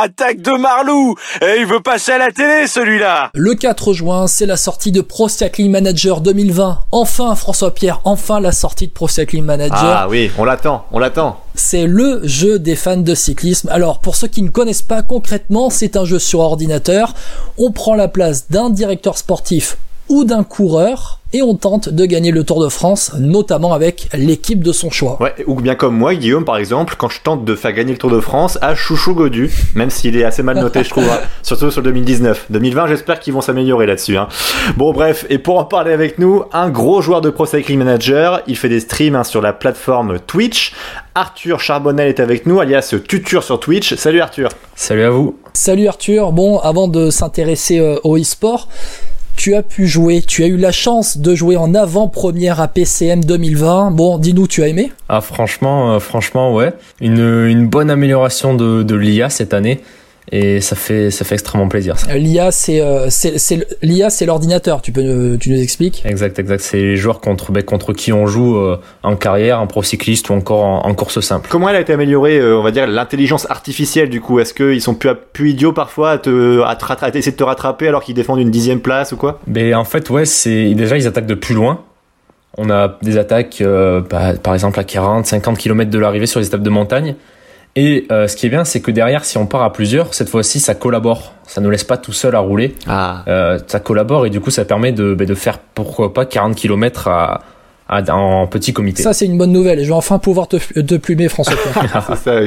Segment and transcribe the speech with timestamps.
[0.00, 4.46] attaque de Marlou Et il veut passer à la télé, celui-là Le 4 juin, c'est
[4.46, 6.78] la sortie de Pro Cycling Manager 2020.
[6.92, 9.78] Enfin, François Pierre, enfin la sortie de Pro Cycling Manager.
[9.82, 11.40] Ah oui, on l'attend, on l'attend.
[11.54, 13.68] C'est le jeu des fans de cyclisme.
[13.70, 17.14] Alors, pour ceux qui ne connaissent pas concrètement, c'est un jeu sur ordinateur.
[17.58, 19.76] On prend la place d'un directeur sportif
[20.10, 24.64] ou d'un coureur et on tente de gagner le Tour de France, notamment avec l'équipe
[24.64, 25.16] de son choix.
[25.22, 27.98] Ouais, ou bien comme moi, Guillaume, par exemple, quand je tente de faire gagner le
[27.98, 31.20] Tour de France à Chouchou Godu, même s'il est assez mal noté, je trouve, hein.
[31.44, 32.46] surtout sur 2019.
[32.50, 34.16] 2020, j'espère qu'ils vont s'améliorer là-dessus.
[34.16, 34.26] Hein.
[34.76, 38.42] Bon, bref, et pour en parler avec nous, un gros joueur de Pro Cycling Manager,
[38.48, 40.72] il fait des streams hein, sur la plateforme Twitch.
[41.14, 43.94] Arthur Charbonnel est avec nous, alias Tutur sur Twitch.
[43.94, 44.48] Salut Arthur.
[44.74, 45.36] Salut à vous.
[45.52, 46.32] Salut Arthur.
[46.32, 48.68] Bon, avant de s'intéresser euh, au e-sport,
[49.40, 53.24] tu as pu jouer, tu as eu la chance de jouer en avant-première à PCM
[53.24, 53.90] 2020.
[53.92, 54.92] Bon, dis-nous, tu as aimé?
[55.08, 56.74] Ah franchement, euh, franchement ouais.
[57.00, 59.80] Une, bonne amélioration de l'IA cette année
[60.32, 61.96] et ça fait ça fait extrêmement plaisir.
[62.14, 64.80] L'IA c'est euh, c'est l'IA c'est l'ordinateur.
[64.80, 66.02] Tu peux tu nous expliques?
[66.04, 66.60] Exact exact.
[66.60, 70.30] C'est les joueurs contre ben, contre qui on joue euh, en carrière, en pro cycliste
[70.30, 71.48] ou encore en, course simple.
[71.50, 74.38] Comment elle a été améliorée euh, On va dire l'intelligence artificielle du coup?
[74.38, 77.88] Est-ce qu'ils sont plus plus idiots parfois à te à, te, essayer de te rattraper
[77.88, 79.40] alors qu'ils défendent une dixième place ou quoi?
[79.46, 81.82] Ben en fait ouais c'est déjà ils attaquent de plus loin.
[82.58, 86.46] On a des attaques bah, par exemple à 40, 50 km de l'arrivée sur les
[86.46, 87.14] étapes de montagne.
[87.76, 90.28] Et euh, ce qui est bien, c'est que derrière, si on part à plusieurs, cette
[90.28, 91.32] fois-ci, ça collabore.
[91.46, 92.74] Ça ne laisse pas tout seul à rouler.
[92.86, 93.22] Ah.
[93.28, 96.56] Euh, ça collabore et du coup, ça permet de, bah, de faire pourquoi pas 40
[96.56, 97.42] km à,
[97.90, 99.02] en petit comité.
[99.02, 99.82] Ça, c'est une bonne nouvelle.
[99.82, 101.56] je vais enfin pouvoir te, te plumer, François.
[102.16, 102.40] ça,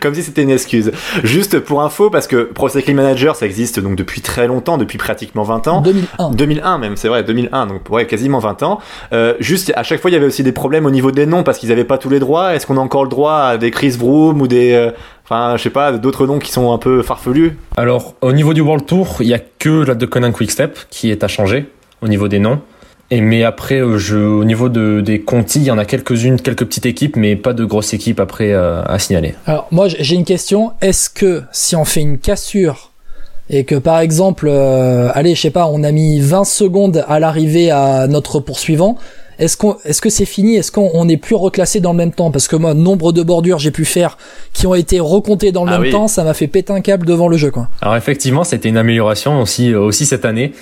[0.00, 0.90] comme, si c'était une excuse.
[1.22, 4.98] Juste pour info, parce que Pro Cycling Manager, ça existe donc depuis très longtemps, depuis
[4.98, 5.80] pratiquement 20 ans.
[5.80, 6.30] 2001.
[6.30, 8.80] 2001 même, c'est vrai, 2001, donc ouais, quasiment 20 ans.
[9.12, 11.42] Euh, juste, à chaque fois, il y avait aussi des problèmes au niveau des noms
[11.42, 12.54] parce qu'ils n'avaient pas tous les droits.
[12.54, 14.72] Est-ce qu'on a encore le droit à des Chris Vroom ou des...
[14.72, 14.90] Euh,
[15.24, 17.56] enfin, je sais pas, d'autres noms qui sont un peu farfelus?
[17.76, 21.10] Alors, au niveau du World Tour, il y a que la de Conan Quickstep qui
[21.10, 21.66] est à changer
[22.02, 22.60] au niveau des noms.
[23.12, 26.40] Et mais après, euh, je, au niveau de, des Conti, il y en a quelques-unes,
[26.40, 29.34] quelques petites équipes, mais pas de grosses équipes après euh, à signaler.
[29.46, 30.72] Alors moi, j'ai une question.
[30.80, 32.92] Est-ce que si on fait une cassure
[33.52, 37.18] et que par exemple, euh, allez, je sais pas, on a mis 20 secondes à
[37.18, 38.96] l'arrivée à notre poursuivant,
[39.40, 40.54] est-ce qu'on, est-ce que c'est fini?
[40.54, 42.30] Est-ce qu'on n'est plus reclassé dans le même temps?
[42.30, 44.18] Parce que moi, nombre de bordures j'ai pu faire
[44.52, 47.06] qui ont été recomptées dans le ah même temps, ça m'a fait péter un câble
[47.06, 47.68] devant le jeu, quoi.
[47.80, 50.52] Alors effectivement, c'était une amélioration aussi, aussi cette année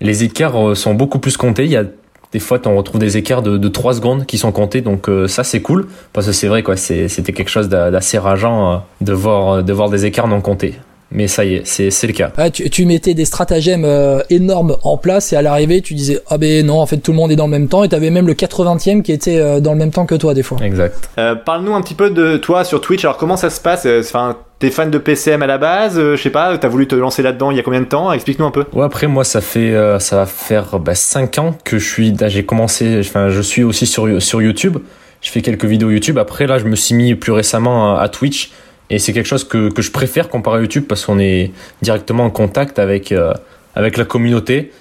[0.00, 1.64] les écarts euh, sont beaucoup plus comptés.
[1.64, 1.84] Il y a
[2.32, 5.26] des fois, on retrouve des écarts de, de 3 secondes qui sont comptés, donc euh,
[5.26, 9.12] ça c'est cool parce que c'est vrai quoi, c'était quelque chose d'assez rageant euh, de
[9.12, 10.74] voir de voir des écarts non comptés.
[11.12, 12.30] Mais ça y est, c'est le cas.
[12.36, 13.86] Ah, tu, tu, mettais des stratagèmes
[14.30, 17.16] énormes en place et à l'arrivée, tu disais ah ben non, en fait tout le
[17.16, 19.78] monde est dans le même temps et t'avais même le 80e qui était dans le
[19.78, 20.58] même temps que toi des fois.
[20.62, 21.10] Exact.
[21.44, 23.04] Parle-nous un petit peu de toi sur Twitch.
[23.04, 23.86] Alors comment ça se passe?
[23.86, 26.94] Enfin, T'es fan de PCM à la base, euh, je sais pas, t'as voulu te
[26.94, 28.12] lancer là-dedans il y a combien de temps?
[28.12, 28.66] Explique-nous un peu.
[28.74, 32.14] Ouais, après moi ça fait euh, ça va faire bah, 5 ans que je suis
[32.26, 34.76] j'ai commencé enfin je suis aussi sur sur YouTube.
[35.22, 36.18] Je fais quelques vidéos YouTube.
[36.18, 38.52] Après là, je me suis mis plus récemment à, Twitch
[38.90, 41.52] et c'est quelque chose que, que je préfère comparé à YouTube parce qu'on est
[41.82, 43.32] directement en contact avec euh,
[43.74, 44.72] avec la communauté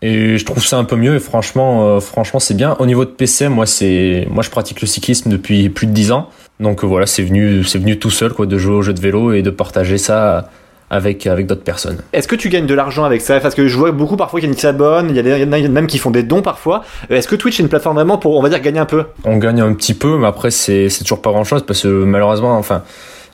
[0.00, 2.76] et je trouve ça un peu mieux et franchement franchement c'est bien.
[2.78, 6.12] Au niveau de PCM, moi c'est moi je pratique le cyclisme depuis plus de 10
[6.12, 6.30] ans.
[6.60, 9.32] Donc voilà, c'est venu, c'est venu tout seul quoi, de jouer au jeu de vélo
[9.32, 10.50] et de partager ça
[10.90, 11.98] avec, avec d'autres personnes.
[12.12, 13.40] Est-ce que tu gagnes de l'argent avec ça?
[13.40, 15.68] Parce que je vois beaucoup parfois qu'il y a qui s'abonnent, il y, a des,
[15.68, 16.84] même qui font des dons parfois.
[17.10, 19.04] Est-ce que Twitch est une plateforme vraiment pour, on va dire, gagner un peu?
[19.24, 22.56] On gagne un petit peu, mais après c'est, c'est toujours pas grand-chose parce que malheureusement,
[22.56, 22.82] enfin,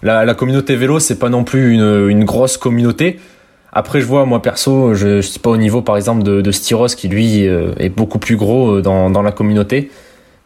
[0.02, 3.18] la, la communauté vélo, c'est pas non plus une, une grosse communauté.
[3.72, 6.50] Après, je vois, moi perso, je, je suis pas au niveau par exemple de, de
[6.52, 9.90] Styros qui lui euh, est beaucoup plus gros euh, dans, dans la communauté.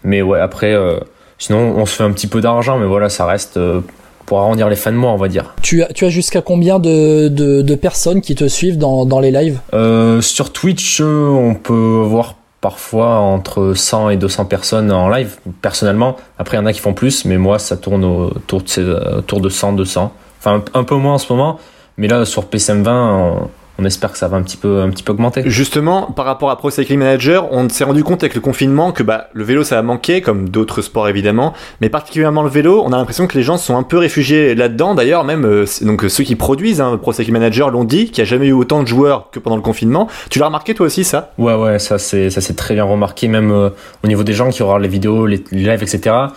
[0.05, 0.73] Mais ouais, après...
[0.75, 0.99] Euh,
[1.41, 3.81] Sinon, on se fait un petit peu d'argent, mais voilà, ça reste euh,
[4.27, 5.55] pour arrondir les fins de mois, on va dire.
[5.63, 9.31] Tu as, tu as jusqu'à combien de, de, personnes qui te suivent dans, dans les
[9.31, 9.61] lives?
[9.73, 16.17] Euh, Sur Twitch, on peut voir parfois entre 100 et 200 personnes en live, personnellement.
[16.39, 19.41] Après, il y en a qui font plus, mais moi, ça tourne autour de, autour
[19.41, 20.13] de 100, 200.
[20.41, 21.59] Enfin, un, peu moins en ce moment,
[21.97, 25.13] mais là, sur PCM20, on, espère que ça va un petit peu, un petit peu
[25.13, 25.43] augmenter.
[25.47, 29.03] Justement, par rapport à Pro Cycling Manager, on s'est rendu compte avec le confinement que
[29.03, 32.93] bah, le vélo ça a manqué, comme d'autres sports évidemment, mais particulièrement le vélo, on
[32.93, 34.95] a l'impression que les gens sont un peu réfugiés là-dedans.
[34.95, 38.29] D'ailleurs, même euh, donc ceux qui produisent hein, Pro Cycling Manager l'ont dit, qu'il n'y
[38.29, 40.09] a jamais eu autant de joueurs que pendant le confinement.
[40.31, 41.33] Tu l'as remarqué toi aussi ça?
[41.39, 43.71] Ouais, ouais, ça c'est ça c'est très bien remarqué, même euh,
[44.05, 46.29] au niveau des gens qui regardent les vidéos, les lives, etc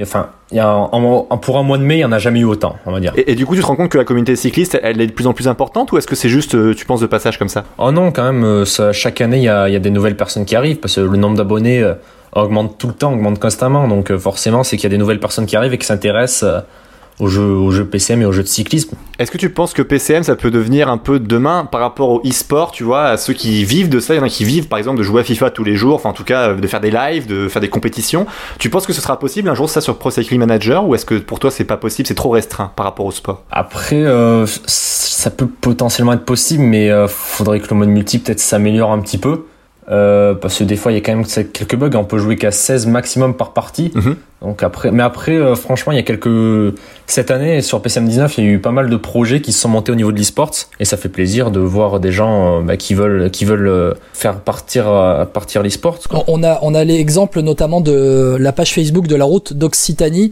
[0.00, 0.88] enfin, il y a
[1.40, 3.12] pour un mois de mai, il n'y en a jamais eu autant, on va dire.
[3.16, 5.26] Et, du coup, tu te rends compte que la communauté cycliste, elle est de plus
[5.26, 7.64] en plus importante ou est-ce que c'est juste, euh, tu penses, de passage comme ça?
[7.78, 10.16] Oh non, quand même, euh, ça, chaque année, il y a, y a, des nouvelles
[10.16, 11.94] personnes qui arrivent parce que le nombre d'abonnés euh,
[12.32, 13.88] augmente tout le temps, augmente constamment.
[13.88, 16.64] Donc forcément, c'est qu'il y a des nouvelles personnes qui arrivent et qui s'intéressent
[17.20, 18.96] aux jeux, aux jeux PCM et aux jeux de cyclisme.
[19.18, 22.22] Est-ce que tu penses que PCM ça peut devenir un peu demain par rapport au
[22.24, 24.68] e-sport, tu vois, à ceux qui vivent de ça, il y en a qui vivent
[24.68, 26.80] par exemple de jouer à FIFA tous les jours, enfin en tout cas de faire
[26.80, 28.26] des lives, de faire des compétitions.
[28.58, 31.06] Tu penses que ce sera possible un jour ça sur Pro Cycling Manager ou est-ce
[31.06, 33.42] que pour toi c'est pas possible, c'est trop restreint par rapport au sport?
[33.50, 38.40] Après, euh, ça peut potentiellement être possible, mais euh, faudrait que le mode multi peut-être
[38.40, 39.44] s'améliore un petit peu.
[39.90, 42.36] Euh, parce que des fois il y a quand même quelques bugs, on peut jouer
[42.36, 43.90] qu'à 16 maximum par partie.
[43.94, 44.16] Mhm.
[44.40, 46.74] Donc après, mais après, euh, franchement, il y a quelques
[47.06, 49.60] cette année sur PCM 19, il y a eu pas mal de projets qui se
[49.60, 52.60] sont montés au niveau de l'e-sports et ça fait plaisir de voir des gens euh,
[52.60, 54.84] bah, qui veulent qui veulent euh, faire partir
[55.32, 55.98] partir l'e-sports.
[56.28, 60.30] On a on a l'exemple notamment de la page Facebook de la route d'Occitanie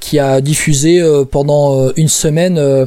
[0.00, 2.86] qui a diffusé pendant une semaine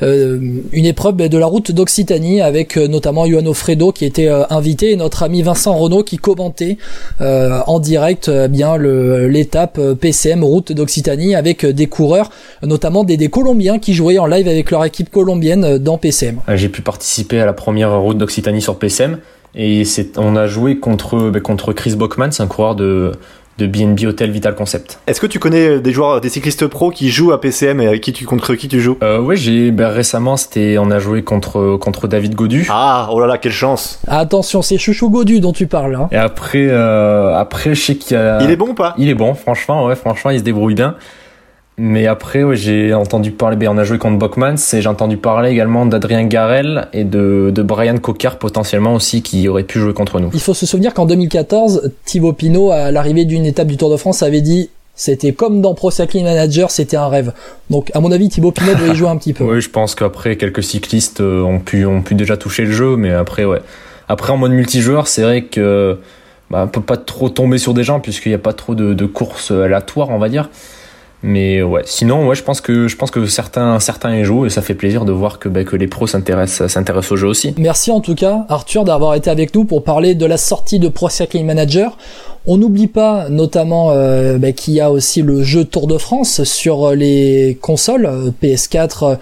[0.00, 5.22] une épreuve de la route d'Occitanie avec notamment Yoann Fredo qui était invité et notre
[5.22, 6.76] ami Vincent Renault qui commentait
[7.20, 12.30] en direct bien le l'étape PCM route d'Occitanie avec des coureurs,
[12.62, 16.40] notamment des, Colombiens qui jouaient en live avec leur équipe colombienne dans PCM.
[16.54, 19.18] J'ai pu participer à la première route d'Occitanie sur PCM
[19.54, 19.82] et
[20.16, 23.12] on a joué contre, ben, contre Chris Bockman, c'est un coureur de,
[23.58, 25.00] de BNB Hotel Vital Concept.
[25.06, 28.00] Est-ce que tu connais des joueurs, des cyclistes pro qui jouent à PCM et avec
[28.00, 28.96] qui tu, contre qui tu joues?
[29.02, 32.66] Euh, Oui, j'ai ben, récemment, c'était, on a joué contre contre David Godu.
[32.70, 35.96] Ah, oh là là, quelle chance Attention, c'est Chouchou Godu dont tu parles.
[35.96, 36.08] Hein.
[36.12, 38.40] Et après, euh, après, je sais qu'il y a.
[38.42, 38.94] Il est bon ou pas?
[38.96, 40.94] Il est bon, franchement, ouais, franchement, il se débrouille bien.
[41.78, 45.16] Mais après, ouais, j'ai entendu parler, ben, on a joué contre Bockmans et j'ai entendu
[45.16, 49.94] parler également d'Adrien Garel et de, de Brian Cocard potentiellement aussi qui aurait pu jouer
[49.94, 50.30] contre nous.
[50.34, 53.96] Il faut se souvenir qu'en 2014, Thibaut Pinot, à l'arrivée d'une étape du Tour de
[53.96, 57.32] France, avait dit c'était comme dans Pro Cycling Manager, c'était un rêve.
[57.70, 59.44] Donc, à mon avis, Thibaut Pinot devait y jouer un petit peu.
[59.48, 62.96] Oui, je pense qu'après, quelques cyclistes euh, ont pu, ont pu déjà toucher le jeu,
[62.96, 63.60] mais après, ouais.
[64.08, 65.98] Après, en mode multijoueur, c'est vrai que,
[66.50, 68.92] bah, on peut pas trop tomber sur des gens puisqu'il n'y a pas trop de,
[68.92, 70.50] de courses aléatoires, on va dire.
[71.22, 74.50] Mais ouais, sinon, ouais, je pense que je pense que certains certains y jouent et
[74.50, 77.54] ça fait plaisir de voir que bah, que les pros s'intéressent au jeu aussi.
[77.58, 80.88] Merci en tout cas, Arthur, d'avoir été avec nous pour parler de la sortie de
[80.88, 81.96] Pro Cycling Manager.
[82.50, 86.44] On n'oublie pas notamment euh, bah, qu'il y a aussi le jeu Tour de France
[86.44, 89.18] sur les consoles euh, PS4,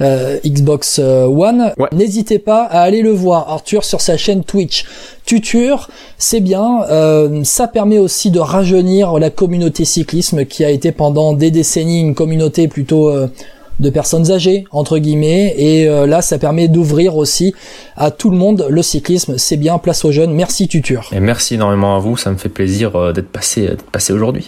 [0.00, 1.72] euh, Xbox One.
[1.76, 1.88] Ouais.
[1.92, 4.84] N'hésitez pas à aller le voir, Arthur, sur sa chaîne Twitch.
[5.28, 6.84] Tuture, c'est bien.
[6.88, 12.00] Euh, ça permet aussi de rajeunir la communauté cyclisme qui a été pendant des décennies
[12.00, 13.28] une communauté plutôt euh,
[13.80, 17.54] de personnes âgées entre guillemets et euh, là ça permet d'ouvrir aussi
[17.96, 19.38] à tout le monde le cyclisme.
[19.38, 20.32] C'est bien place aux jeunes.
[20.32, 22.16] Merci Tuture et merci énormément à vous.
[22.16, 24.46] Ça me fait plaisir d'être passé d'être passé aujourd'hui